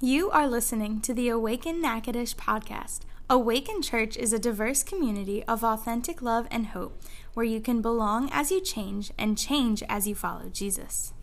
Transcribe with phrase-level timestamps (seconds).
[0.00, 3.00] You are listening to the Awaken Natchitoches podcast.
[3.30, 7.00] Awaken Church is a diverse community of authentic love and hope
[7.32, 11.14] where you can belong as you change and change as you follow Jesus.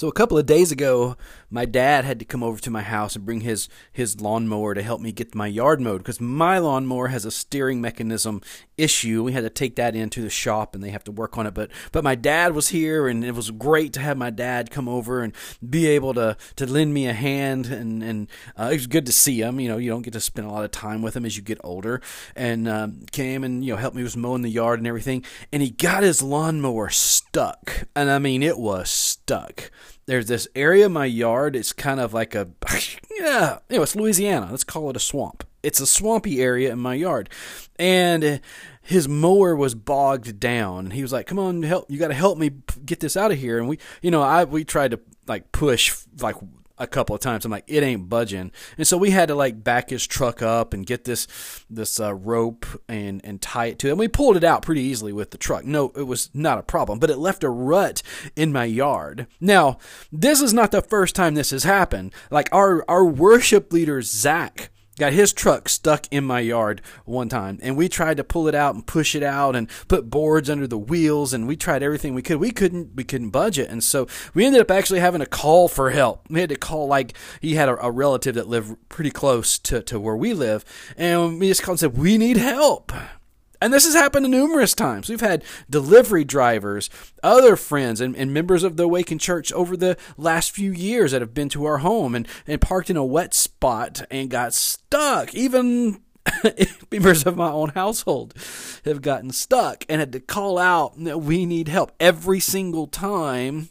[0.00, 1.18] So a couple of days ago,
[1.50, 4.82] my dad had to come over to my house and bring his his lawnmower to
[4.82, 8.40] help me get my yard mowed because my lawnmower has a steering mechanism
[8.78, 9.22] issue.
[9.22, 11.52] We had to take that into the shop and they have to work on it.
[11.52, 14.88] But but my dad was here and it was great to have my dad come
[14.88, 15.34] over and
[15.68, 19.12] be able to to lend me a hand and and uh, it was good to
[19.12, 19.60] see him.
[19.60, 21.42] You know, you don't get to spend a lot of time with him as you
[21.42, 22.00] get older.
[22.34, 25.26] And um, came and you know helped me with mowing the yard and everything.
[25.52, 29.70] And he got his lawnmower stuck, and I mean it was stuck
[30.06, 31.56] there's this area of my yard.
[31.56, 32.48] It's kind of like a
[33.18, 34.48] yeah, you know, it's Louisiana.
[34.50, 35.44] Let's call it a swamp.
[35.62, 37.28] It's a swampy area in my yard,
[37.78, 38.40] and
[38.82, 40.86] his mower was bogged down.
[40.86, 41.90] And he was like, "Come on, help!
[41.90, 42.50] You got to help me
[42.84, 45.94] get this out of here." And we, you know, I we tried to like push
[46.20, 46.36] like
[46.80, 47.44] a couple of times.
[47.44, 50.74] I'm like, it ain't budging, and so we had to like back his truck up
[50.74, 51.28] and get this
[51.68, 53.90] this uh, rope and and tie it to it.
[53.90, 55.64] And we pulled it out pretty easily with the truck.
[55.64, 58.02] No, it was not a problem, but it left a rut
[58.34, 59.26] in my yard.
[59.40, 59.78] Now,
[60.10, 62.12] this is not the first time this has happened.
[62.30, 67.58] Like our our worship leader Zach got his truck stuck in my yard one time
[67.62, 70.66] and we tried to pull it out and push it out and put boards under
[70.66, 72.38] the wheels and we tried everything we could.
[72.38, 75.68] We couldn't we couldn't budge it and so we ended up actually having to call
[75.68, 76.26] for help.
[76.28, 79.82] We had to call like he had a, a relative that lived pretty close to,
[79.82, 80.64] to where we live
[80.96, 82.92] and we just called and said we need help
[83.60, 85.08] and this has happened numerous times.
[85.08, 86.88] We've had delivery drivers,
[87.22, 91.20] other friends, and, and, members of the Awakened Church over the last few years that
[91.20, 95.34] have been to our home and, and parked in a wet spot and got stuck.
[95.34, 96.00] Even
[96.90, 98.34] members of my own household
[98.84, 101.92] have gotten stuck and had to call out we need help.
[102.00, 103.70] Every single time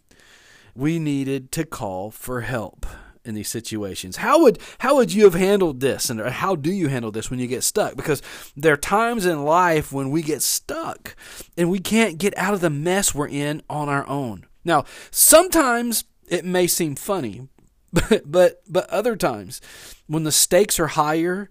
[0.75, 2.85] we needed to call for help
[3.29, 4.17] in these situations.
[4.17, 7.39] How would how would you have handled this and how do you handle this when
[7.39, 7.95] you get stuck?
[7.95, 8.21] Because
[8.57, 11.15] there are times in life when we get stuck
[11.55, 14.45] and we can't get out of the mess we're in on our own.
[14.65, 17.47] Now, sometimes it may seem funny,
[17.93, 19.61] but but but other times
[20.07, 21.49] when the stakes are higher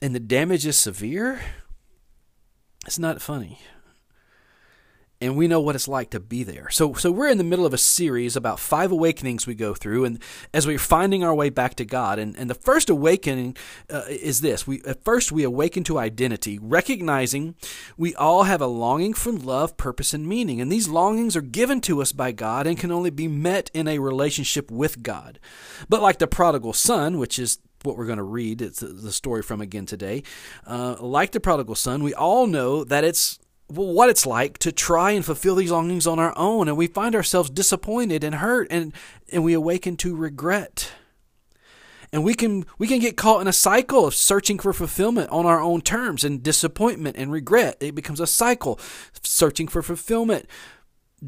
[0.00, 1.40] and the damage is severe,
[2.86, 3.58] it's not funny
[5.24, 6.68] and we know what it's like to be there.
[6.68, 10.04] So, so we're in the middle of a series about five awakenings we go through,
[10.04, 10.18] and
[10.52, 13.56] as we're finding our way back to God, and, and the first awakening
[13.90, 17.54] uh, is this: we at first we awaken to identity, recognizing
[17.96, 21.80] we all have a longing for love, purpose, and meaning, and these longings are given
[21.82, 25.40] to us by God and can only be met in a relationship with God.
[25.88, 28.62] But like the prodigal son, which is what we're going to read.
[28.62, 30.22] It's the story from again today.
[30.66, 35.12] Uh, like the prodigal son, we all know that it's what it's like to try
[35.12, 38.92] and fulfill these longings on our own and we find ourselves disappointed and hurt and
[39.32, 40.92] and we awaken to regret.
[42.12, 45.46] And we can we can get caught in a cycle of searching for fulfillment on
[45.46, 47.76] our own terms and disappointment and regret.
[47.80, 48.78] It becomes a cycle.
[49.22, 50.46] Searching for fulfillment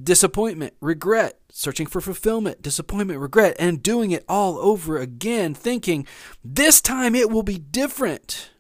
[0.00, 1.41] disappointment regret.
[1.50, 3.56] Searching for fulfillment disappointment regret.
[3.58, 6.06] And doing it all over again thinking
[6.44, 8.50] this time it will be different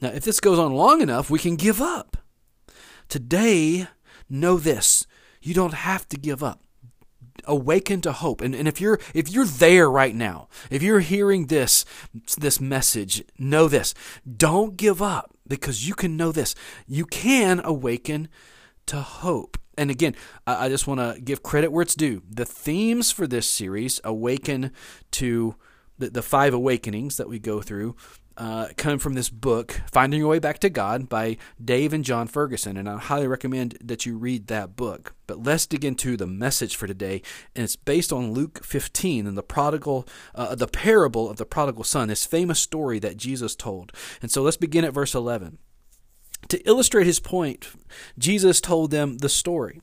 [0.00, 2.16] now, if this goes on long enough, we can give up.
[3.08, 3.86] Today,
[4.28, 5.06] know this
[5.46, 6.60] you don't have to give up.
[7.44, 8.40] Awaken to hope.
[8.40, 11.84] And, and if you're if you're there right now, if you're hearing this
[12.36, 13.94] this message, know this.
[14.36, 16.56] Don't give up because you can know this.
[16.88, 18.28] You can awaken
[18.86, 19.56] to hope.
[19.78, 22.22] And again, I, I just want to give credit where it's due.
[22.28, 24.72] The themes for this series, awaken
[25.12, 25.54] to
[25.98, 27.94] the, the five awakenings that we go through,
[28.36, 32.26] uh, come from this book, Finding Your Way Back to God by Dave and Jon
[32.26, 32.76] Ferguson.
[32.76, 35.14] And I highly recommend that you read that book.
[35.26, 37.22] But let's dig into the message for today.
[37.54, 41.84] And it's based on Luke 15 and the prodigal, uh, the parable of the prodigal
[41.84, 43.92] son, this famous story that Jesus told.
[44.20, 45.58] And so let's begin at verse 11.
[46.48, 47.68] To illustrate his point,
[48.18, 49.80] Jesus told them the story.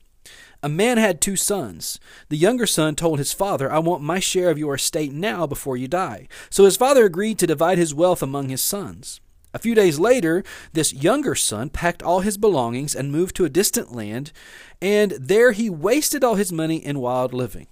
[0.64, 2.00] A man had two sons.
[2.30, 5.76] The younger son told his father, I want my share of your estate now before
[5.76, 6.26] you die.
[6.48, 9.20] So his father agreed to divide his wealth among his sons.
[9.52, 10.42] A few days later,
[10.72, 14.32] this younger son packed all his belongings and moved to a distant land,
[14.80, 17.66] and there he wasted all his money in wild living.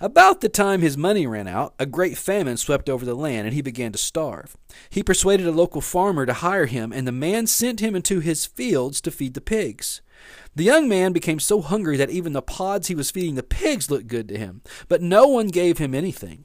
[0.00, 3.54] About the time his money ran out, a great famine swept over the land, and
[3.54, 4.56] he began to starve.
[4.90, 8.46] He persuaded a local farmer to hire him, and the man sent him into his
[8.46, 10.00] fields to feed the pigs.
[10.54, 13.90] The young man became so hungry that even the pods he was feeding the pigs
[13.90, 16.44] looked good to him, but no one gave him anything.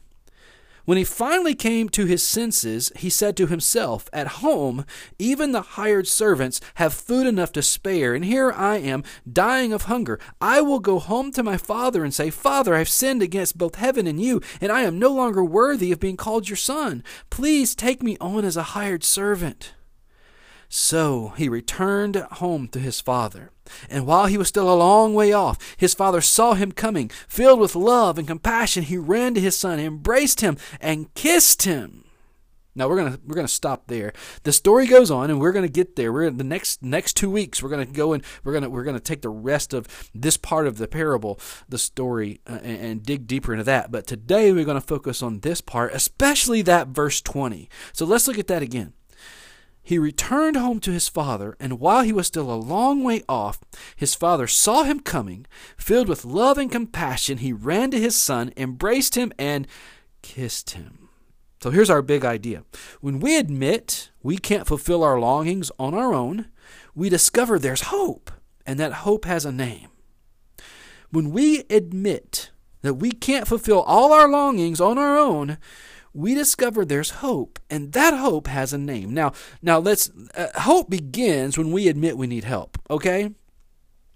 [0.85, 4.85] When he finally came to his senses, he said to himself, At home,
[5.17, 9.83] even the hired servants have food enough to spare, and here I am, dying of
[9.83, 10.19] hunger.
[10.41, 13.75] I will go home to my father and say, Father, I have sinned against both
[13.75, 17.01] heaven and you, and I am no longer worthy of being called your son.
[17.29, 19.73] Please take me on as a hired servant.
[20.75, 23.51] So he returned home to his father.
[23.91, 27.11] And while he was still a long way off, his father saw him coming.
[27.27, 32.05] Filled with love and compassion, he ran to his son, embraced him, and kissed him.
[32.73, 34.13] Now we're gonna we're gonna stop there.
[34.41, 36.11] The story goes on, and we're gonna get there.
[36.11, 37.61] We're the next next two weeks.
[37.61, 40.79] We're gonna go and we're gonna we're gonna take the rest of this part of
[40.79, 43.91] the parable, the story, uh, and, and dig deeper into that.
[43.91, 47.69] But today we're gonna focus on this part, especially that verse twenty.
[47.91, 48.93] So let's look at that again.
[49.85, 53.59] He returned home to his father, and while he was still a long way off,
[53.97, 55.45] his father saw him coming.
[55.77, 59.67] Filled with love and compassion, he ran to his son, embraced him, and
[60.21, 61.09] kissed him.
[61.61, 62.63] So here's our big idea.
[63.01, 66.47] When we admit we can't fulfill our longings on our own,
[66.95, 68.31] we discover there's hope,
[68.65, 69.89] and that hope has a name.
[71.11, 72.51] When we admit
[72.83, 75.57] that we can't fulfill all our longings on our own,
[76.13, 79.13] we discover there's hope, and that hope has a name.
[79.13, 83.31] Now, now let's uh, hope begins when we admit we need help, okay?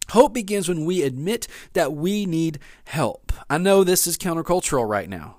[0.10, 3.34] Hope begins when we admit that we need help.
[3.50, 5.38] I know this is countercultural right now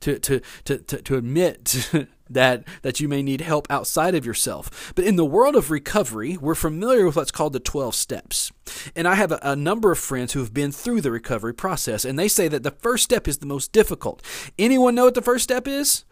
[0.00, 1.90] to to to to, to admit
[2.30, 4.92] that that you may need help outside of yourself.
[4.94, 8.52] But in the world of recovery, we're familiar with what's called the 12 steps.
[8.94, 12.04] And I have a, a, number of friends who have been through the recovery process
[12.04, 14.22] and they say that the first step is the most difficult.
[14.58, 16.04] Anyone know what the first step is?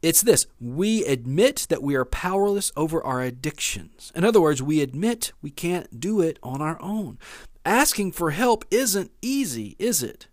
[0.00, 4.12] It's this we admit that we are powerless over our addictions.
[4.14, 7.18] In other words, we admit we can't do it on our own.
[7.64, 10.27] Asking for help isn't easy, is it?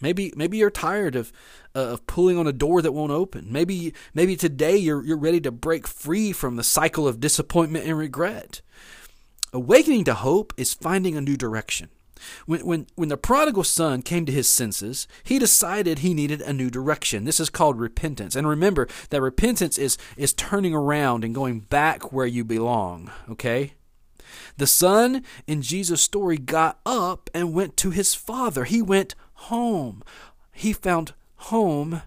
[0.00, 1.32] Maybe maybe you're tired of
[1.74, 3.50] uh, of pulling on a door that won't open.
[3.50, 7.96] Maybe maybe today you're you're ready to break free from the cycle of disappointment and
[7.96, 8.60] regret.
[9.52, 11.88] Awakening to hope is finding a new direction.
[12.46, 16.52] When, when, when the prodigal son came to his senses, he decided he needed a
[16.52, 17.24] new direction.
[17.24, 18.34] This is called repentance.
[18.34, 23.74] And remember that repentance is, is turning around and going back where you belong, okay?
[24.56, 28.64] The son in Jesus' story got up and went to his father.
[28.64, 30.02] He went home.
[30.52, 32.02] He found home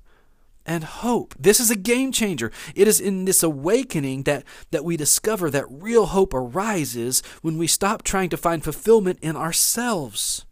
[0.66, 1.34] and hope.
[1.40, 2.52] This is a game changer.
[2.76, 7.68] It is in this awakening that, that we discover that real hope arises when we
[7.68, 10.46] stop trying to find fulfillment in ourselves.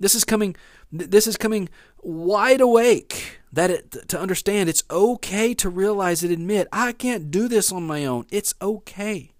[0.00, 0.56] This is coming
[0.92, 1.70] this is coming
[2.02, 7.48] wide awake that it, to understand it's okay to realize and admit I can't do
[7.48, 8.26] this on my own.
[8.30, 9.31] It's okay.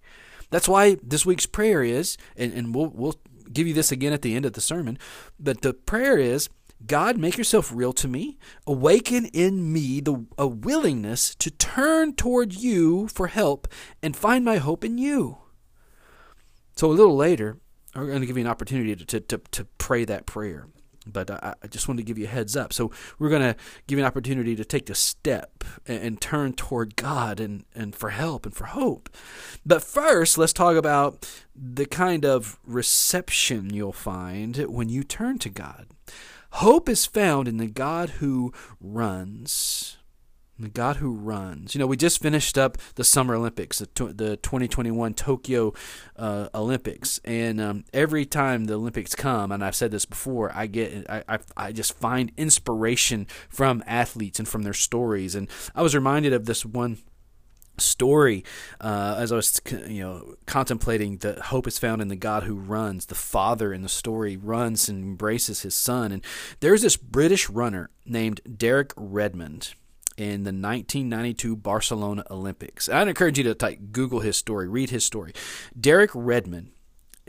[0.53, 3.15] That's why this week's prayer is, and, and we'll, we'll
[3.51, 4.99] give you this again at the end of the sermon,
[5.39, 6.47] but the prayer is
[6.85, 8.37] God, make yourself real to me.
[8.67, 13.67] Awaken in me the a willingness to turn toward you for help
[14.03, 15.39] and find my hope in you.
[16.75, 17.57] So a little later,
[17.95, 20.67] I'm going to give you an opportunity to, to, to pray that prayer.
[21.05, 22.73] But I, I just wanted to give you a heads up.
[22.73, 23.55] So we're going to
[23.87, 27.95] give you an opportunity to take a step and, and turn toward God and, and
[27.95, 29.09] for help and for hope.
[29.65, 35.49] But first, let's talk about the kind of reception you'll find when you turn to
[35.49, 35.87] God.
[36.57, 39.97] Hope is found in the God who runs.
[40.63, 41.75] The God who runs.
[41.75, 45.73] You know, we just finished up the Summer Olympics, the, the 2021 Tokyo
[46.15, 50.67] uh, Olympics, and um, every time the Olympics come, and I've said this before, I
[50.67, 55.81] get I, I, I just find inspiration from athletes and from their stories, and I
[55.81, 56.99] was reminded of this one
[57.77, 58.45] story
[58.79, 62.55] uh, as I was you know contemplating that hope is found in the God who
[62.55, 66.13] runs the father in the story runs and embraces his son.
[66.13, 66.23] And
[66.61, 69.73] there's this British runner named Derek Redmond
[70.17, 75.05] in the 1992 Barcelona Olympics I'd encourage you to type Google his story read his
[75.05, 75.33] story
[75.79, 76.71] Derek Redmond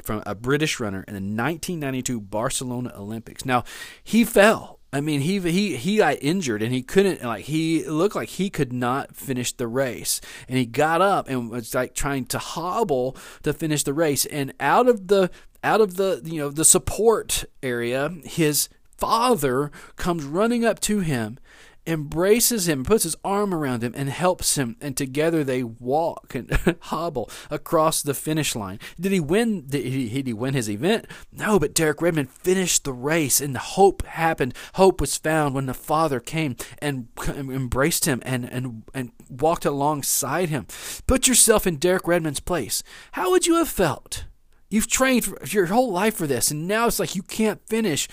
[0.03, 3.65] from a British runner in the 1992 Barcelona Olympics now
[4.03, 8.15] he fell I mean, he he he got injured and he couldn't like he looked
[8.15, 10.21] like he could not finish the race.
[10.49, 14.25] And he got up and was like trying to hobble to finish the race.
[14.25, 15.33] And out of the
[15.65, 21.41] out of the you know the support area, his father comes running up to him
[21.87, 24.77] embraces him, puts his arm around him, and helps him.
[24.81, 26.51] And together they walk and
[26.83, 28.79] hobble across the finish line.
[28.99, 29.67] Did he win?
[29.67, 31.07] Did he, did he win his event?
[31.33, 34.55] No, but Derek Redmond finished the race, and hope happened.
[34.75, 40.49] Hope was found when the Father came and embraced him and, and, and walked alongside
[40.49, 40.67] him.
[41.07, 42.83] Put yourself in Derek Redmond's place.
[43.13, 44.25] How would you have felt?
[44.71, 48.09] You've trained for your whole life for this, and now it's like you can't finish.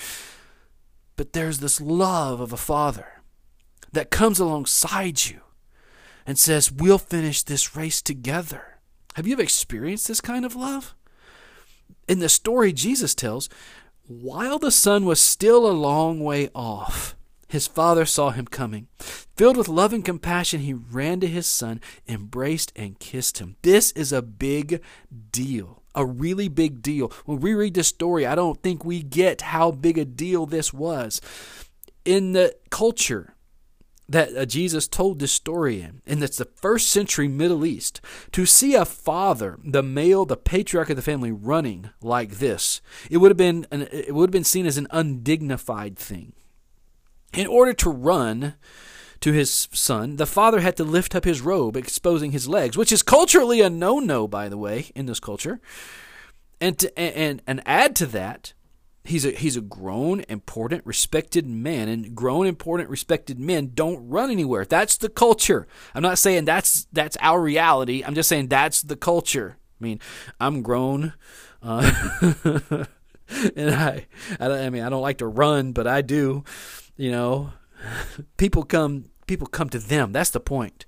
[1.16, 3.21] But there's this love of a father
[3.94, 5.42] that comes alongside you
[6.26, 8.80] and says, We'll finish this race together.
[9.16, 10.96] Have you ever experienced this kind of love?
[12.08, 13.50] In the story Jesus tells,
[14.08, 17.16] while the son was still a long way off,
[17.48, 18.88] his father saw him coming.
[19.00, 23.58] Filled with love and compassion, he ran to his son, embraced, and kissed him.
[23.62, 24.82] This is a big
[25.32, 27.12] deal, a really big deal.
[27.26, 30.74] When we read this story, I don't think we get how big a deal this
[30.74, 31.20] was.
[32.06, 33.36] In the culture,
[34.12, 38.02] that uh, Jesus told this story in, and it's the first century Middle East,
[38.32, 43.18] to see a father, the male, the patriarch of the family, running like this, it
[43.18, 46.34] would have been an, it would have been seen as an undignified thing.
[47.34, 48.56] In order to run
[49.22, 52.92] to his son, the father had to lift up his robe, exposing his legs, which
[52.92, 55.62] is culturally a no-no, by the way, in this culture.
[56.60, 58.54] And to, and and add to that,
[59.04, 64.30] he's a he's a grown, important, respected man, and grown, important, respected men don't run
[64.30, 64.66] anywhere.
[64.66, 65.68] That's the culture.
[65.94, 68.04] I'm not saying that's that's our reality.
[68.06, 69.58] I'm just saying that's the culture.
[69.80, 70.00] I mean,
[70.40, 71.14] I'm grown,
[71.64, 71.92] uh,
[73.56, 74.08] and I,
[74.40, 76.44] I I mean I don't like to run, but I do.
[76.96, 77.54] You know,
[78.38, 80.12] people come people come to them.
[80.12, 80.86] That's the point.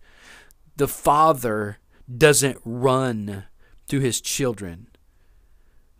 [0.76, 1.78] The father
[2.16, 3.46] doesn't run
[3.88, 4.88] to his children.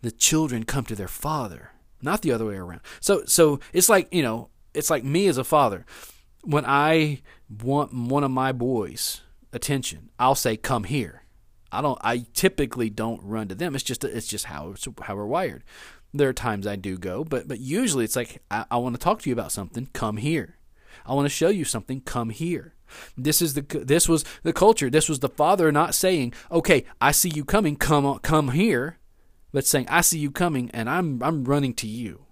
[0.02, 1.70] The children come to their father
[2.04, 2.80] not the other way around.
[3.00, 5.86] So so it's like, you know, it's like me as a father.
[6.42, 7.22] When I
[7.62, 11.22] want one of my boys attention, I'll say come here.
[11.72, 13.74] I don't I typically don't run to them.
[13.74, 15.64] It's just it's just how it's how we're wired.
[16.12, 19.00] There are times I do go, but but usually it's like I, I want to
[19.00, 20.58] talk to you about something, come here.
[21.04, 22.74] I want to show you something, come here.
[23.16, 24.90] This is the this was the culture.
[24.90, 28.98] This was the father not saying, "Okay, I see you coming, come on, come here."
[29.54, 32.26] But saying, I see you coming and I'm, I'm running to you.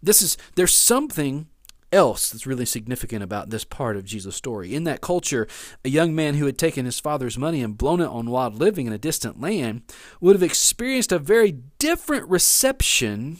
[0.00, 1.48] This is, there's something
[1.92, 4.72] else that's really significant about this part of Jesus' story.
[4.72, 5.48] In that culture,
[5.84, 8.86] a young man who had taken his father's money and blown it on wild living
[8.86, 9.82] in a distant land
[10.20, 11.50] would have experienced a very
[11.80, 13.38] different reception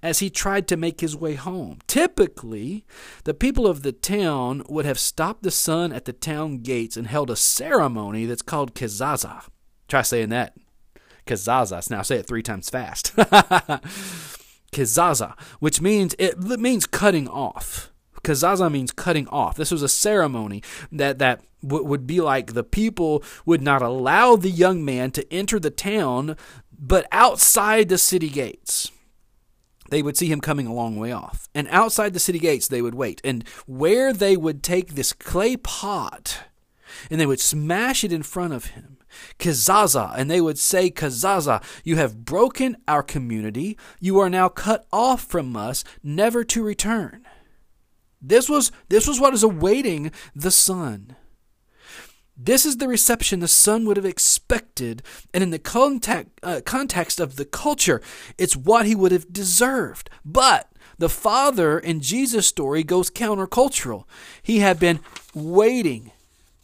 [0.00, 1.78] as he tried to make his way home.
[1.88, 2.84] Typically,
[3.24, 7.08] the people of the town would have stopped the son at the town gates and
[7.08, 9.48] held a ceremony that's called kizaza.
[9.88, 10.54] Try saying that.
[11.28, 11.90] Kazazas.
[11.90, 13.14] Now say it three times fast.
[14.72, 17.92] Kazaza, which means it means cutting off.
[18.22, 19.56] Kazaza means cutting off.
[19.56, 24.36] This was a ceremony that that w- would be like the people would not allow
[24.36, 26.36] the young man to enter the town,
[26.76, 28.90] but outside the city gates.
[29.90, 31.48] They would see him coming a long way off.
[31.54, 33.22] And outside the city gates, they would wait.
[33.24, 36.40] And where they would take this clay pot
[37.10, 38.97] and they would smash it in front of him
[39.38, 43.78] Kazaza, and they would say, Kazaza, you have broken our community.
[44.00, 47.26] You are now cut off from us, never to return.
[48.20, 51.16] This was, this was what is awaiting the son.
[52.40, 55.02] This is the reception the son would have expected,
[55.34, 58.00] and in the contact, uh, context of the culture,
[58.38, 60.08] it's what he would have deserved.
[60.24, 64.04] But the father in Jesus' story goes countercultural.
[64.40, 65.00] He had been
[65.34, 66.12] waiting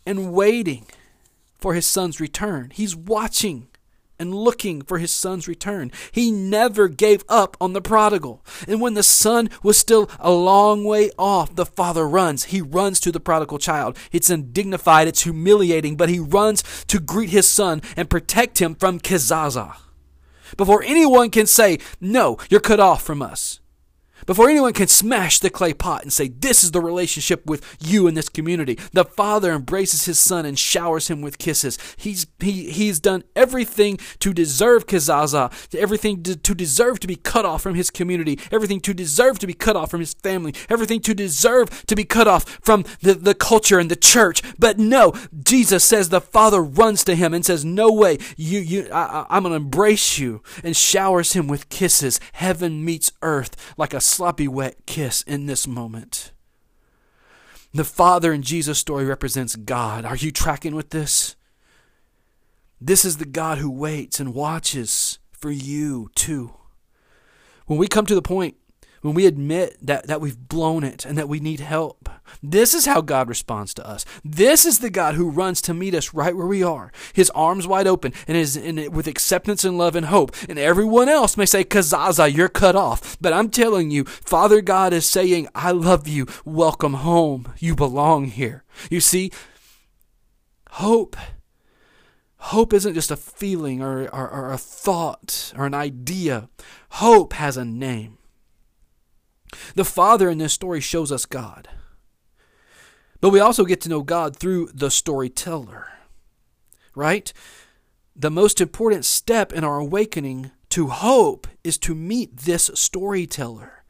[0.07, 0.87] and waiting
[1.65, 2.71] for his son's return.
[2.75, 3.69] He's watching
[4.19, 5.91] and looking for his son's return.
[6.13, 8.45] He never gave up on the prodigal.
[8.69, 12.45] And when the son was still a long way off, the father runs.
[12.45, 13.97] He runs to the prodigal child.
[14.13, 19.01] It's undignified, it's humiliating, but he runs to greet his son and protect him from
[19.01, 19.75] Kizaza.
[20.59, 23.61] Before anyone can say, No, you're cut off from us
[24.27, 28.07] before anyone can smash the clay pot and say, This is the relationship with you
[28.07, 31.79] in this community, the father embraces his son and showers him with kisses.
[31.97, 37.45] He's, he, he's done everything to deserve Kizaza, everything to, to deserve to be cut
[37.45, 41.01] off from his community, everything to deserve to be cut off from his family, everything
[41.01, 44.43] to deserve to be cut off from the, the culture and the church.
[44.59, 45.13] But no,
[45.43, 49.43] Jesus says the father runs to him and says, No way, you, you, I, I'm
[49.43, 52.21] going to embrace you, and showers him with kisses.
[52.33, 56.33] Heaven meets earth like a sloppy wet kiss in this moment.
[57.73, 60.05] The Father in Jesus' story represents God.
[60.05, 61.35] Are you tracking with this?
[62.81, 66.55] This is the God who waits and watches for you too.
[67.67, 68.57] When we come to the point
[69.05, 72.09] when we admit that, that we've blown it and that we need help.
[72.43, 74.07] This is how God responds to us.
[74.25, 77.67] This is the God who runs to meet us right where we are, his arms
[77.67, 80.35] wide open and is in with acceptance and love and hope.
[80.49, 83.19] And everyone else may say, Kazaza, you're cut off.
[83.21, 86.27] But I'm telling you, Father God is saying, I love you.
[86.47, 87.53] Welcome home.
[87.59, 88.65] You belong here.
[88.91, 89.31] You see,
[90.71, 91.15] hope
[92.39, 96.51] Hope isn't just a feeling or, or, or, a thought or an idea.
[96.91, 98.19] Hope has a name.
[99.75, 101.69] The Father in this story shows us God.
[103.21, 105.89] But we also get to know God through the storyteller,
[106.95, 107.33] right?
[108.15, 113.85] The most important step in our awakening to hope is to meet this storyteller.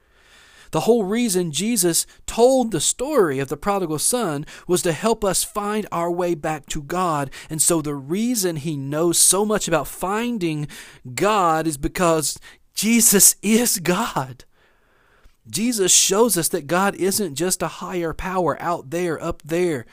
[0.71, 5.45] The whole reason Jesus told the story of the prodigal son was to help us
[5.45, 7.31] find our way back to God.
[7.49, 10.67] And so the reason he knows so much about finding
[11.15, 12.41] God is because
[12.75, 14.45] Jesus is God.
[15.49, 19.85] Jesus shows us that God isn't just a higher power out there, up there.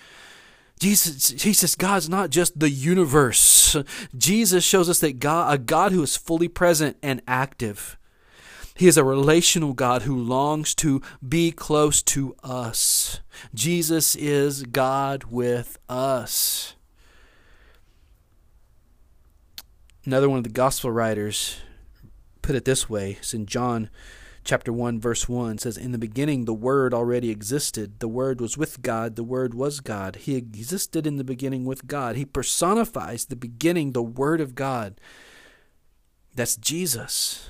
[0.79, 3.75] Jesus, Jesus, God's not just the universe.
[4.17, 7.97] Jesus shows us that God, a God who is fully present and active.
[8.75, 13.19] He is a relational God who longs to be close to us.
[13.53, 16.73] Jesus is God with us.
[20.03, 21.57] Another one of the gospel writers
[22.41, 23.17] put it this way.
[23.19, 23.91] It's in John
[24.43, 27.99] chapter 1 verse 1 says in the beginning the word already existed.
[27.99, 29.15] The word was with god.
[29.15, 30.17] The word was god.
[30.17, 32.15] He existed in the beginning with god.
[32.15, 34.99] He personifies the beginning the word of god.
[36.33, 37.49] That's jesus.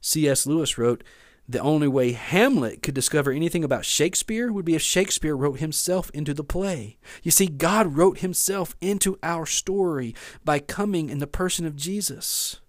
[0.00, 0.46] C.S.
[0.46, 1.04] Lewis wrote
[1.48, 6.10] the only way Hamlet could discover anything about Shakespeare would be if Shakespeare wrote himself
[6.14, 6.98] into the play.
[7.22, 10.14] You see, God wrote himself into our story
[10.44, 12.60] by coming in the person of Jesus.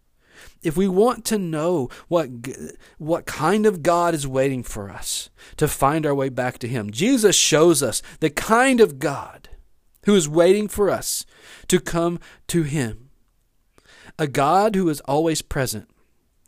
[0.62, 2.30] If we want to know what,
[2.98, 6.92] what kind of God is waiting for us to find our way back to Him,
[6.92, 9.50] Jesus shows us the kind of God
[10.06, 11.26] who is waiting for us
[11.68, 13.10] to come to Him.
[14.20, 15.90] A God who is always present.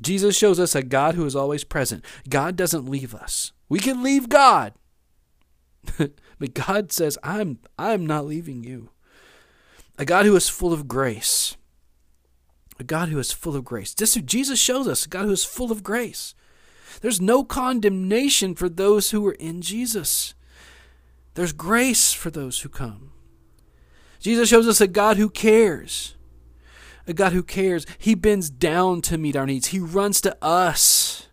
[0.02, 2.04] Jesus shows us a God who is always present.
[2.30, 3.54] God doesn't leave us.
[3.70, 4.74] We can leave God.
[5.98, 8.90] but God says, I'm, I'm not leaving you.
[9.98, 11.56] A God who is full of grace
[12.80, 13.94] a God who is full of grace.
[13.94, 16.34] This Jesus shows us a God who is full of grace.
[17.02, 20.34] There's no condemnation for those who are in Jesus.
[21.34, 23.12] There's grace for those who come.
[24.20, 26.16] Jesus shows us a God who cares.
[27.08, 27.86] A God who cares.
[27.98, 29.68] He bends down to meet our needs.
[29.68, 31.28] He runs to us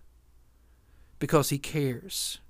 [1.19, 2.41] because he cares.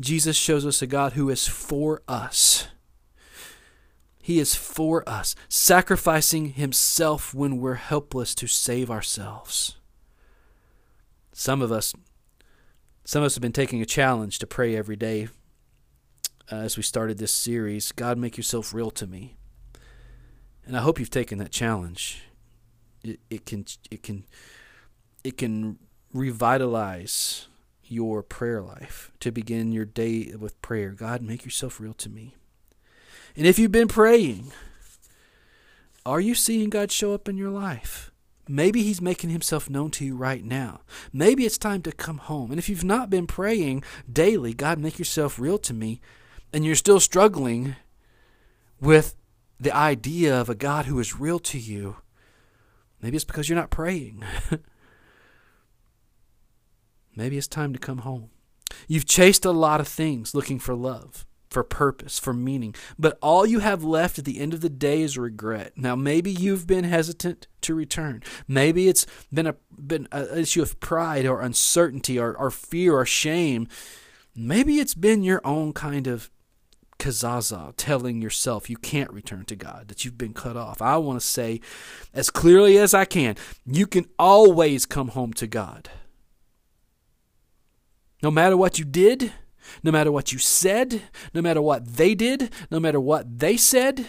[0.00, 2.66] Jesus shows us a God who is for us.
[4.30, 9.74] He is for us, sacrificing himself when we're helpless to save ourselves.
[11.32, 11.92] Some of us
[13.04, 15.26] some of us have been taking a challenge to pray every day
[16.52, 19.34] uh, as we started this series, God make yourself real to me.
[20.64, 22.22] And I hope you've taken that challenge.
[23.02, 24.26] It, it can it can
[25.24, 25.80] it can
[26.14, 27.48] revitalize
[27.82, 30.90] your prayer life to begin your day with prayer.
[30.90, 32.36] God, make yourself real to me.
[33.36, 34.52] And if you've been praying,
[36.04, 38.10] are you seeing God show up in your life?
[38.48, 40.80] Maybe He's making Himself known to you right now.
[41.12, 42.50] Maybe it's time to come home.
[42.50, 46.00] And if you've not been praying daily, God, make yourself real to me,
[46.52, 47.76] and you're still struggling
[48.80, 49.14] with
[49.60, 51.98] the idea of a God who is real to you,
[53.00, 54.24] maybe it's because you're not praying.
[57.14, 58.30] maybe it's time to come home.
[58.88, 62.74] You've chased a lot of things looking for love for purpose, for meaning.
[62.98, 65.72] But all you have left at the end of the day is regret.
[65.76, 68.22] Now, maybe you've been hesitant to return.
[68.46, 73.06] Maybe it's been a been an issue of pride or uncertainty or, or fear or
[73.06, 73.66] shame.
[74.34, 76.30] Maybe it's been your own kind of
[76.98, 80.80] kazaza telling yourself you can't return to God, that you've been cut off.
[80.80, 81.60] I want to say
[82.14, 83.36] as clearly as I can,
[83.66, 85.90] you can always come home to God.
[88.22, 89.32] No matter what you did,
[89.82, 91.02] no matter what you said,
[91.34, 94.06] no matter what they did, no matter what they said,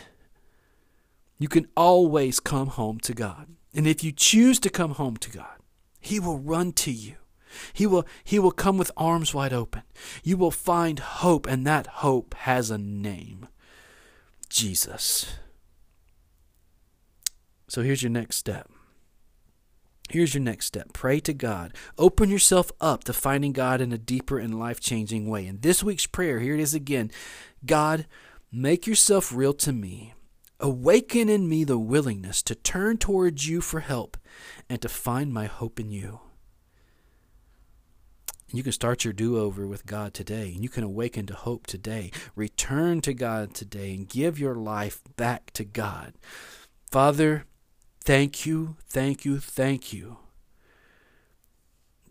[1.40, 3.48] you can always come home to God.
[3.74, 5.58] And if you choose to come home to God,
[6.00, 7.16] He will run to you.
[7.74, 9.84] He will, he will come with arms wide open.
[10.24, 13.48] You will find hope, and that hope has a name
[14.50, 15.34] Jesus.
[17.68, 18.70] So here's your next step
[20.10, 21.74] Here's your next step pray to God.
[21.98, 25.46] Open yourself up to finding God in a deeper and life changing way.
[25.48, 27.12] And this week's prayer, here it is again
[27.66, 28.06] God,
[28.52, 30.14] make yourself real to me.
[30.60, 34.18] Awaken in me the willingness to turn towards you for help
[34.70, 36.20] and to find my hope in you.
[38.54, 41.68] You can start your do over with God today, and you can awaken to hope
[41.68, 42.12] today.
[42.36, 46.14] Return to God today and give your life back to God.
[46.92, 47.46] Father,
[48.04, 50.18] Thank you, thank you, thank you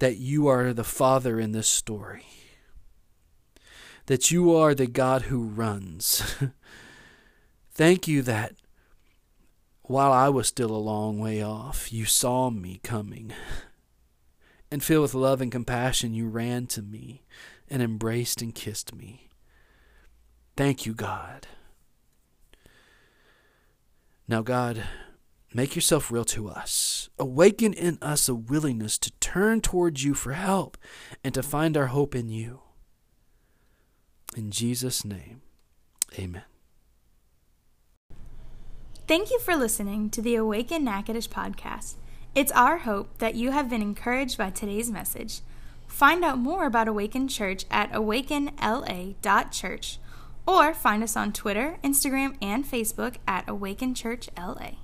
[0.01, 2.27] that you are the Father in this story.
[4.07, 6.37] That you are the God who runs.
[7.73, 8.55] thank you that
[9.83, 13.33] while I was still a long way off, you saw me coming.
[14.73, 17.25] And filled with love and compassion, you ran to me
[17.69, 19.29] and embraced and kissed me.
[20.57, 21.49] Thank you, God.
[24.29, 24.85] Now, God,
[25.53, 27.11] make yourself real to us.
[27.19, 30.77] Awaken in us a willingness to turn towards you for help
[31.23, 32.61] and to find our hope in you.
[34.37, 35.43] In Jesus' name,
[36.19, 36.45] amen.
[39.09, 41.95] Thank you for listening to the Awaken Natchitoches podcast.
[42.33, 45.41] It's our hope that you have been encouraged by today's message.
[45.89, 49.99] Find out more about Awaken Church at awakenla.church
[50.47, 54.75] or find us on Twitter, Instagram, and Facebook at Awaken Church LA.